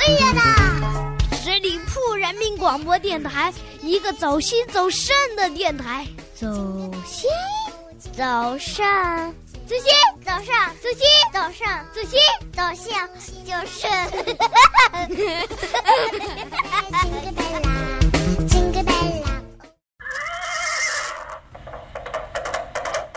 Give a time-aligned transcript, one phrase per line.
[0.00, 0.40] 可以的。
[1.36, 3.52] 十里铺人民广播电台，
[3.82, 6.06] 一个走心走肾的电台。
[6.34, 6.46] 走
[7.04, 7.28] 心，
[8.16, 8.24] 走
[8.58, 8.82] 肾，
[9.66, 9.84] 走心，
[10.24, 12.18] 走上，走心，走上，走心，
[12.56, 13.06] 走向，
[13.44, 13.86] 就是。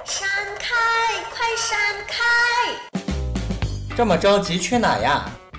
[0.05, 0.27] 闪
[0.59, 0.75] 开，
[1.31, 1.79] 快闪
[2.09, 2.19] 开！
[3.95, 5.31] 这么着急去哪呀？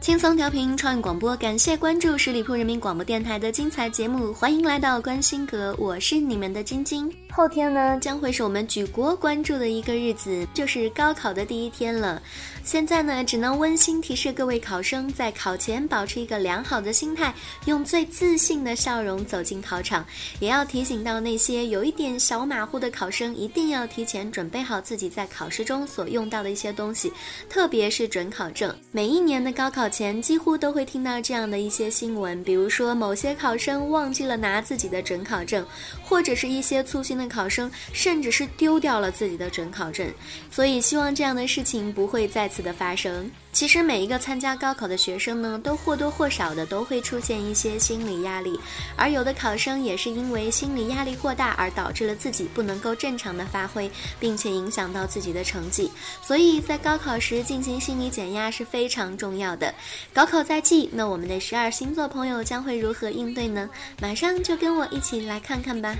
[0.00, 7.14] 轻松调频创意广播，感谢关注十里铺人民广播电台的精彩节目，欢迎来到关心阁，我是你们的晶晶。
[7.30, 12.20] 后天呢，将会是我们举国关注的一个日子，就是高考的第一天了。
[12.64, 17.32] 现在呢，只能温馨提示各位考生，在考前保持一个良好的心态，
[17.66, 20.04] 用最自信的笑容走进考场。
[20.40, 27.12] 也要提醒到那些有一点小马虎的考生，一定要提前准备好自己在考试中所用到的一些东西，
[27.50, 28.74] 特别是准考证。
[28.90, 35.66] 每一年的高考前，几乎都会听到这样的一些新闻，比如说某些考生忘记了拿自己的准考证，
[36.04, 40.06] 或者是一些粗心的考生，甚至是丢掉了自己的准考证。
[40.50, 42.50] 所以，希望这样的事情不会再。
[42.50, 48.58] 次的发生，其实每一个参加高考的学生呢，都或多或少的都会出现一些心理压力，
[48.96, 55.90] 而有的考生也是因为心理压力过大而导致了自己不能够正常的发挥，并且影响到自己的成绩。
[56.22, 59.74] 所以在高考时进行心理减压是非常重要的。
[60.14, 63.68] 高考在即，那我们的十二星座朋友将会如何应对呢？
[64.00, 65.96] 马上就跟我一起来看看吧。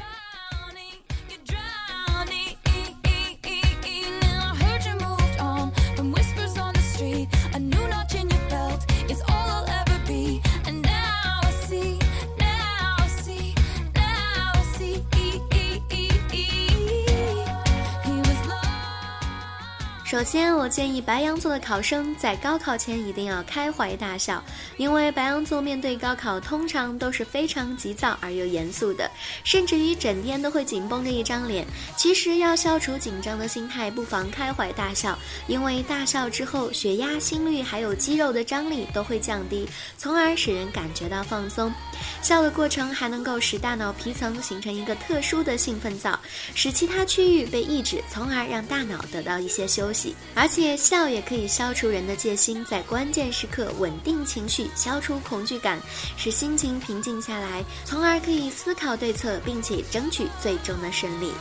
[20.10, 24.42] 首先，我建议白羊座的考生在高考前一定要开怀大笑，
[24.76, 29.08] 因为白羊座面对高考通常都是非常急躁而又严肃的，
[29.44, 31.64] 甚至于整天都会紧绷着一张脸。
[31.96, 35.16] 其实要消除紧张的心态，不妨开怀大笑，
[35.46, 39.64] 因为大笑之后，血压、心率还有肌肉的张力都会降低，
[39.96, 41.72] 从而使人感觉到放松。
[42.20, 46.18] 笑的过程还能够使大脑皮层形成一个特殊的兴奋灶，
[46.56, 49.99] 使其他区域被抑制，从而让大脑得到一些休息。
[50.34, 55.80] 而且笑也可以消除人的戒心，在关键时刻稳定情绪，消除恐惧感，
[56.16, 61.32] 使心情平静下来，从而可以思考对策，并且争取最终的胜利。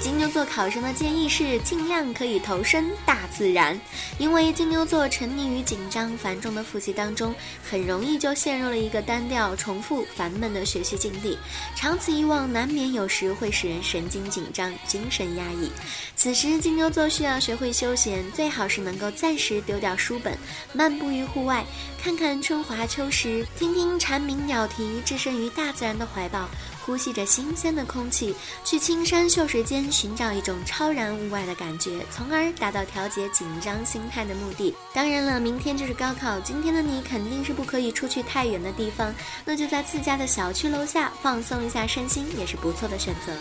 [0.00, 3.78] 金牛座考生的建议是，尽量可以投身大自然，
[4.18, 7.34] 因为金牛座沉溺于紧张繁重的复习当中，
[7.68, 11.38] 很容易就陷入了一个单调、重复、烦闷的学习境地。
[11.76, 15.70] 长此以往，难免有时会使人神经紧张、精神压抑。
[16.16, 20.36] 此时，金牛座需要学会休闲，最好是能够暂时丢掉书本，
[20.72, 21.64] 漫步于户外，
[22.02, 26.48] 看看春华秋实，听听蝉鸣鸟啼，置身于大自然的怀抱。
[26.84, 39.14] 呼吸着新鲜的空气，去青山秀水间寻找一种超然物外的感觉，从而达到调节紧张心看的目的，当然了，明天就是高考，今天的你肯定是不可以出去太远的地方，
[39.44, 43.32] 那就在自家的小区楼下放松一下身心也是不错的选择。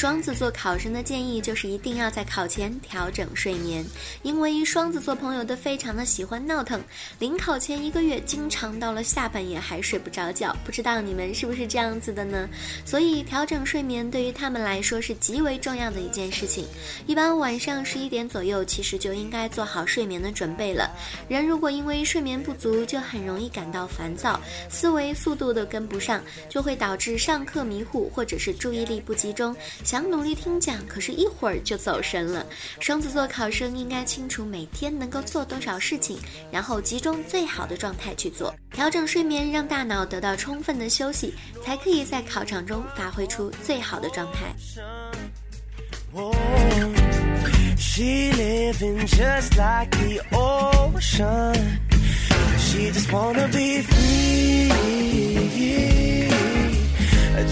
[0.00, 3.84] 双子座考生的建议就是一定要在考前调整睡眠，
[4.22, 6.82] 因为双子座朋友都非常的喜欢闹腾，
[7.18, 12.48] 临考前一个月经常到了下半夜还睡不着觉，不知道你们是不是这样子的呢？
[12.82, 16.66] 所以调整睡眠对于他们来说是极为重要的一件事情。
[17.06, 20.90] 一般晚上十一点左右，其实就应该做好睡眠的准备了。
[21.28, 29.54] 人如果因为睡眠不足，就很容易感到烦躁，思维速度都跟不上，就会导致上课迷糊或者是注意力不集中。
[29.90, 32.46] 想努力听讲，可是一会儿就走神了。
[32.78, 36.16] 双子座考生应该清楚每天能够做多少事情，
[36.52, 41.34] 然后集中最好的状态去做，调整睡眠，让大脑得到充分的休息，
[41.64, 44.54] 才可以在考场中发挥出最好的状态。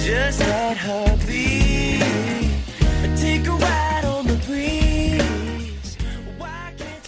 [0.04, 1.47] Just let her be.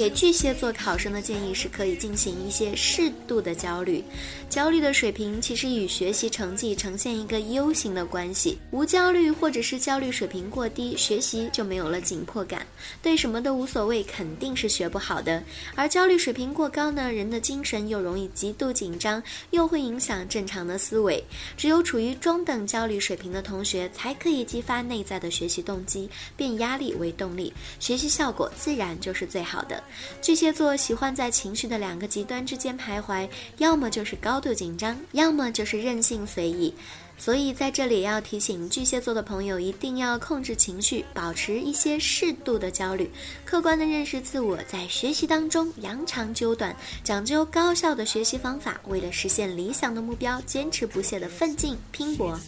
[0.01, 4.03] 给巨蟹座考生的建议是可以进行一些适度的焦虑。
[4.49, 12.67] 焦虑的水平其实与学习成绩呈现一个 U 型的关系，无焦虑或者是焦虑水平过低，学习就没有了紧迫感，
[13.03, 15.43] 对什么都无所谓，肯定是学不好的。
[15.75, 21.23] 而焦虑水平过高呢，人的精神又容易极度紧张，又会影响正常的思维。
[21.59, 26.09] 只有处于中等焦虑水平的同学，才可以激发内在的学习动机，
[26.39, 29.85] 变压力为动力，学习效果自然就是最好的。
[30.21, 33.29] 巨蟹座喜欢在情绪的两个极端之间徘徊，
[33.59, 34.41] 要么就是高。
[34.41, 36.73] 度紧张，要么就是任性随意，
[37.19, 43.11] 所以在这里要提醒巨蟹座的朋友，一定要控制情绪，保持一些适度的焦虑，
[43.45, 52.41] 客观的认识自我，在学习当中扬长纠短，讲究高效的学习方法，为了实现理想的目标，坚持不懈的奋进拼搏。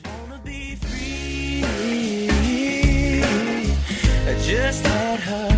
[4.41, 5.52] Just let her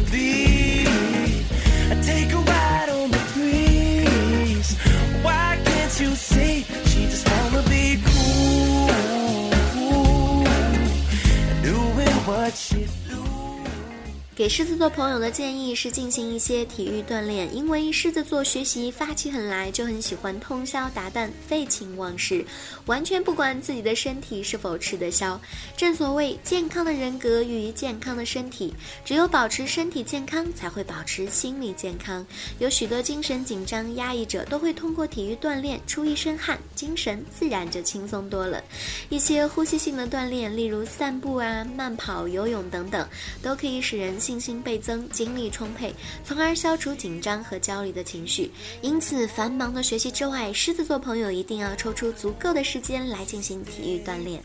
[14.45, 22.45] 给狮子座朋友的建议是进行一些体育锻炼，因为狮子座学习发起狠来，就很喜欢通宵达旦、废寝忘食，
[22.85, 25.41] 完全不管自己的身体是否吃得消。
[25.79, 32.23] 正所谓健康的人格与健康的身体，只有保持身体健康，才会保持心理健康。
[32.59, 38.63] 有许多精神紧张、压抑者都会通过体育锻炼出一身汗，精神自然就轻松多了。
[39.09, 43.09] 一些呼吸性的锻炼，例如散步啊、慢跑、游泳等等，
[43.41, 44.34] 都可以使人心。
[44.35, 45.95] 信心倍增，精力充沛，
[46.25, 48.51] 从而消除紧张和焦虑的情绪。
[48.83, 54.43] 因此，繁忙的学习之外，狮子座朋友一定要抽出足够的时间来进行体育锻炼。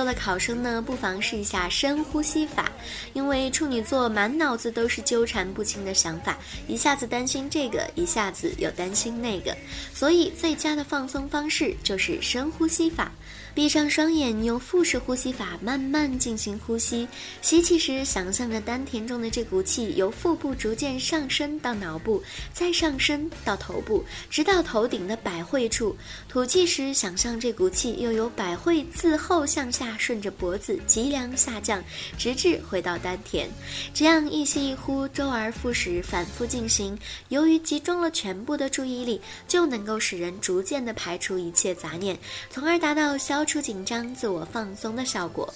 [0.01, 2.71] 座的考生呢，不妨试一下深呼吸法，
[3.13, 9.55] 因为处女座满脑子都是纠缠不清的想法，一下子担心这个，一下子又担心那个，
[9.93, 13.11] 所以最佳的放松方式就是深呼吸法。
[13.53, 17.05] 闭上双眼，用腹式呼吸法慢慢进行呼吸。
[17.41, 25.93] 吸气时，想象着丹田中的这股气由腹部逐渐上升到脑部，再上升到头部，直到头顶的百会处。
[26.29, 31.83] 吐气时，想象这股气又由百会自后向下顺着脖子脊梁下降，
[32.17, 33.49] 直至回到丹田。
[33.93, 36.97] 这样一吸一呼，周而复始，反复进行。
[37.27, 42.17] 由于集中了全部的注意力，就能够使人逐渐的排除一切杂念，
[42.49, 43.40] 从而达到消。
[43.44, 45.52] 出紧张、自我放松的效果。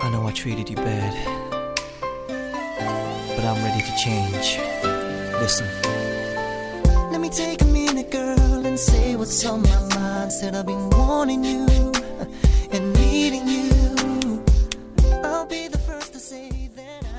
[0.00, 1.14] I know I treated you bad,
[3.36, 4.58] but I'm ready to change.
[5.40, 5.66] Listen.
[7.10, 10.32] Let me take a minute, girl, and say what's on my mind.
[10.32, 11.66] Said I've been wanting you
[12.70, 13.51] and needing you.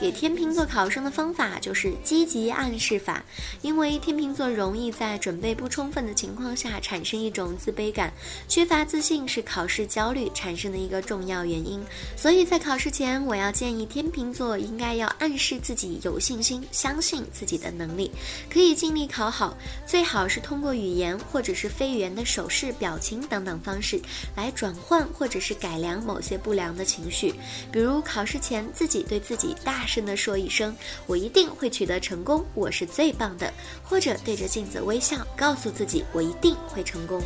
[0.04, 3.25] 给天秤座考生的方法就是积极暗示法，
[3.62, 8.12] 因为天秤座容易在准备不充分的情况下产生一种自卑感，
[8.46, 11.82] 缺乏自信是考试焦虑产生的一个重要原因。
[12.18, 18.11] 所以在考试前，我要建议天秤座应该要暗示自己有信心，相信自己的能力，
[18.52, 19.56] 可以尽力考好。
[19.87, 23.99] 最好是通过语言或者是非语言的手势、表情等等方式
[24.37, 27.34] 来转换或者是改良某些不良的情绪，
[27.73, 33.48] 比如考试前自己对自己大真的说一声：“我一定会取得成功，我是最棒的。”
[33.84, 37.22] 或者对着镜子微笑，告诉自己：“我一定会成功。”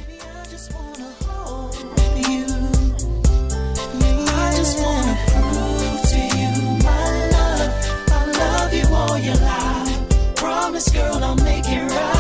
[10.93, 12.18] girl, I'll make it right.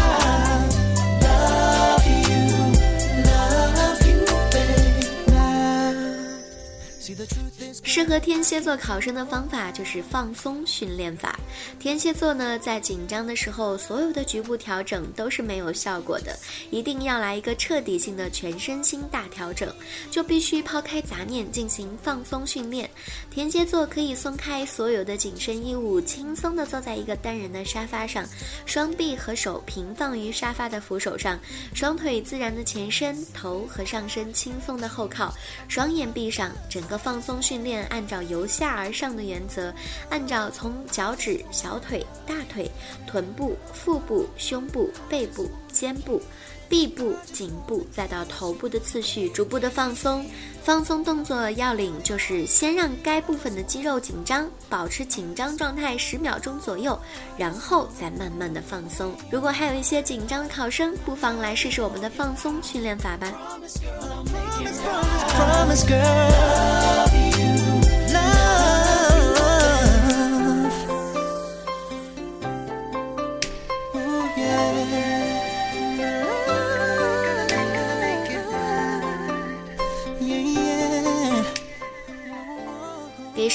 [7.83, 11.39] 适合天蝎座考生的方法就是放松训练法。
[11.79, 16.39] 天蝎座呢，在紧张的时候，所有的局部调整都是没有效果的，
[16.71, 19.73] 一定要来一个彻底性的全身心大调整，
[20.11, 22.89] 就必须抛开杂念进行放松训练。
[23.31, 28.25] 天蝎座可以松开所有的紧身衣物，轻松地坐在一个单人的沙发上，
[28.67, 31.39] 双臂和手平放于沙发的扶手上，
[31.75, 35.33] 双腿自然的前伸，头和上身轻松的后靠，
[35.69, 37.87] 双眼闭上，整个放松训练。
[37.87, 39.73] 按照由下而上的原则，
[40.11, 42.71] 按照从脚趾、小腿、大腿、
[43.07, 46.21] 臀部、腹部、胸部、背部、肩部、
[46.69, 50.25] 臂部、颈部，再到头部的次序，逐步的放松。
[50.63, 56.99] 放松动作要领就是先让该部分的肌肉紧张，保持紧张状态十秒钟左右，
[57.39, 59.15] 然后再慢慢的放松。
[59.31, 63.33] 如果还有一些紧张的考生，不妨来试试我们的放松训练法吧。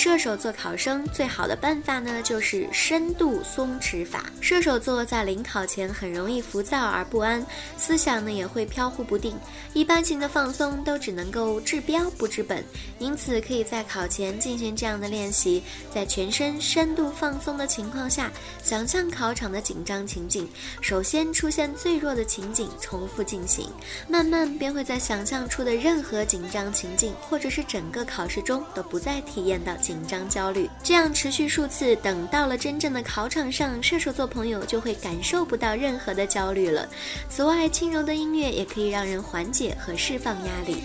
[0.03, 4.25] 射手座考生最好的办法呢，就是深度松弛法。
[4.41, 7.41] 射手座在临考前很容易浮躁而不安，
[7.77, 9.33] 思想呢也会飘忽不定。
[9.73, 12.61] 一般性的放松都只能够治标不治本，
[12.99, 18.29] 因此可以在考前进行这样的练习：在全身深度放松的情况下，
[18.61, 20.45] 想象考场的紧张情景，
[20.81, 23.71] 首先出现最弱的情景，重复进行，
[24.09, 29.73] 慢慢便会在想象出的任何紧张情境，或者是整个考试中都不再体验到。
[29.92, 36.87] 紧紧张、焦虑，这样持续数次，等到了真正的考场上，射手座朋友就会感受不到任何的焦虑了。
[37.29, 40.77] 此外，轻柔的音乐也可以让人缓解和释放压力。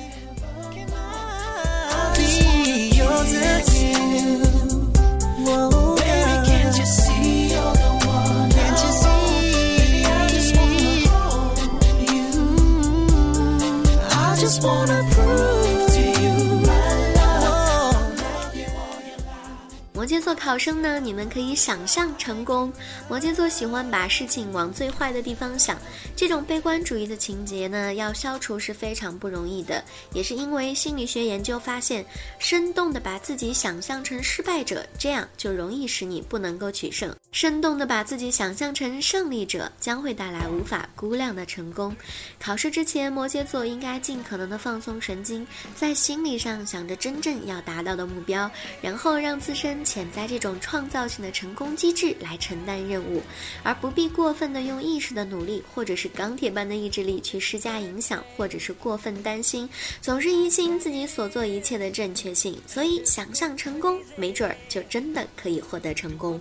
[19.99, 22.73] 摩羯座考生呢，你们可以想象成功。
[23.09, 25.77] 摩羯座喜欢把事情往最坏的地方想，
[26.15, 29.83] 这种悲观主义的情节呢，要消除是非常不容易的。
[30.13, 32.07] 也是因为心理学研究发现，
[32.39, 41.93] 生动的把自己想象成失败者，这样就容易使你不能够取胜；生动的把自己想象成胜利者，将会带来无法估量的成功。
[42.39, 48.49] 考试之前，摩羯座应该尽可能的放松神经，在心理上想着真正要达到的目标，
[48.81, 49.85] 然后让自身。
[49.89, 53.23] 潜在这种创造性的成功机制来承担任务，
[53.63, 59.67] 而不必过分的用意识的努力或者是钢铁般的意志力去施加影响，或者是过分担心，
[60.03, 62.61] 总是疑心自己所做一切的正确性。
[62.67, 66.39] 所以，想象成功，没准儿就真的可以获得成功。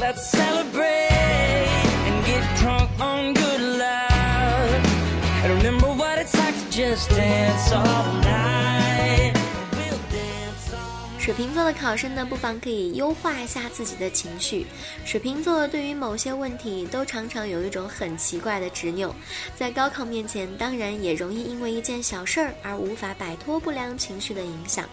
[0.00, 0.47] Let's say
[5.48, 9.37] I remember what it's like to just dance all night.
[11.28, 14.66] 水瓶座的考生呢，不妨可以优化一下自己的情绪。
[15.04, 19.14] 水瓶座对于某些问题都常常有一种很奇怪的执拗，
[19.54, 24.88] 在高考面前，当然也容易因为一件小事儿而无法摆脱不良情绪的影响。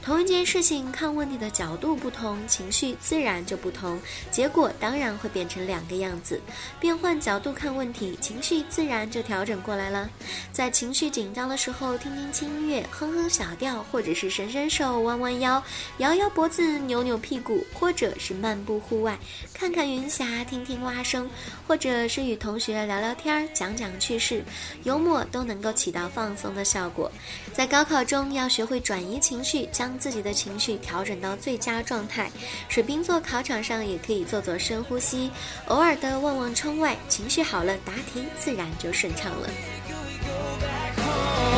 [0.00, 3.98] 同一件事情看问题的角度不同，情绪自然就不同，
[4.30, 6.40] 结果当然会变成两个样子。
[6.78, 10.08] 变换角度看问题，情绪自然就调整过来了。
[10.52, 15.60] 在情绪紧张的时候，听听轻音乐，哼哼小调，或者是伸伸手，弯弯腰。
[15.98, 19.18] 摇摇脖子，扭扭屁股，或者是漫步户外，
[19.52, 21.28] 看看云霞，听听蛙声，
[21.66, 24.42] 或者是与同学聊聊天儿，讲讲趣事，
[24.84, 27.10] 幽默都能够起到放松的效果。
[27.52, 32.30] 在高考中，要学会转移情绪，将自己的情绪调整到最佳状态。
[32.68, 35.30] 水瓶座考场上也可以做做深呼吸，
[35.66, 39.48] 偶尔的望望窗外，情绪好了，答题自然就顺畅了。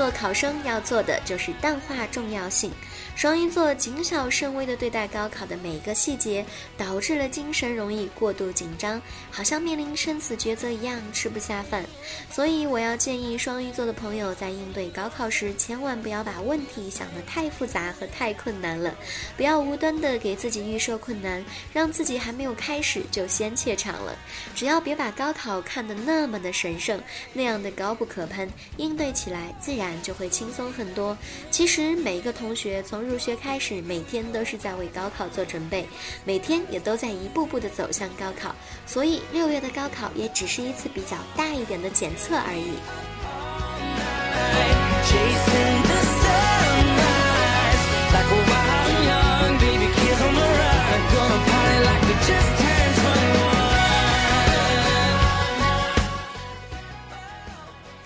[0.00, 2.72] 做考生要做的就是淡化重要性。
[3.20, 6.42] 双鱼座谨小慎微地对待高考的每一个细节，
[6.78, 8.98] 导致了精神容易过度紧张，
[9.30, 11.84] 好像面临生死抉择一样吃不下饭。
[12.30, 18.96] 所以我要建议双鱼座的朋友在应对高考时，千万不要把问题想得太复杂和太困难了，
[19.36, 24.16] 不要无端的给自己预设困难，让自己还没有开始就先怯场了。
[24.54, 26.98] 只要别把高考看得那么的神圣，
[27.34, 28.48] 那样的高不可攀，
[28.78, 31.14] 应对起来自然就会轻松很多。
[31.50, 35.84] 其实每一个同学从入学开始，每天都是在为高考做准备，
[36.24, 38.54] 每天也都在一步步的走向高考，
[38.86, 42.78] 所以六月的高考也只是一次比较大一点的检测而已。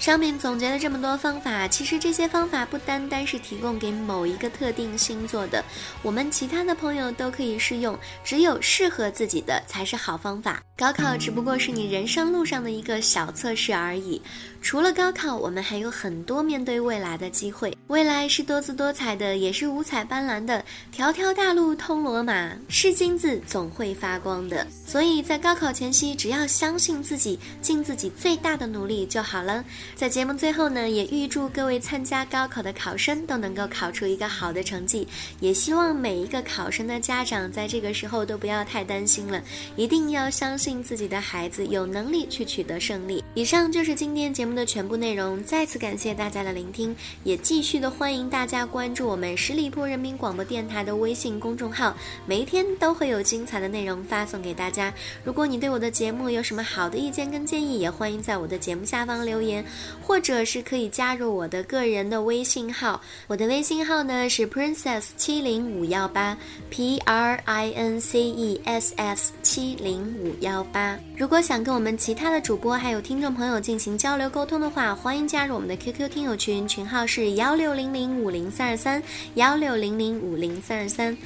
[0.04, 5.64] 上面总结了这么多方法，其实这些方法不单单是提供给某一个特定星座的，
[6.02, 7.98] 我们其他的朋友都可以适用。
[8.22, 10.62] 只有适合自己的才是好方法。
[10.76, 14.20] 高考只不过是你人生路上的一个小测试而已。
[14.64, 17.76] 除了高考，我们还有很多面对未来的机会。
[17.88, 20.64] 未来是多姿多彩的，也是五彩斑斓的。
[20.90, 24.66] 条条大路通罗马，是金子总会发光的。
[24.86, 29.62] 所以在高考前夕，只要相信自己，尽自己最大的努力就好了。
[29.94, 35.06] 在节目最后呢，也预祝各位参加高考的考生都能够考出一个好的成绩。
[35.40, 39.42] 也希望每一个考生的家长在这个时候都不要太担心了，
[39.76, 43.22] 一定要相信自己的孩子有能力去取得胜利。
[43.34, 46.94] 以上就是今天节目的全部内容，再次感谢大家的聆听，
[47.24, 51.96] 也继续的欢迎大家关注我们十里铺人民广播电台的微信公众号，
[52.26, 54.92] 每一天都会有精彩的内容发送给大家。
[55.24, 59.64] 如果你对我的节目有什么好的意见跟建议，也欢迎在我的节目下方留言。
[60.00, 66.36] 或者是可以加入我的个人的微信号，我的微信号呢是 princess 七零五幺八
[66.70, 70.98] ，p r i n c e s s 七零五幺八。
[71.16, 79.02] 如果想跟我们其他的主播还有听众朋友进行交流沟沟通的话，欢迎加入我们的 QQ 听友群，群号是幺六零零五零三二三
[79.36, 81.16] 幺六零零五零三二三。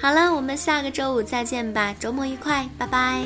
[0.00, 3.24] 好了，我们下个周五再见吧，周末愉快，拜拜。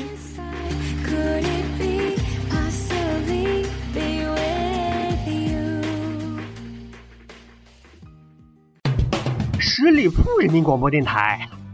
[9.59, 11.47] 十里铺人民广播电台，